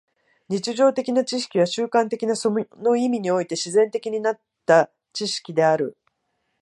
[0.49, 5.95] 日常的な知識は習慣的な、その意味において自然的になった知識である。